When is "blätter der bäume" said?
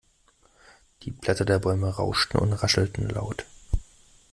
1.11-1.87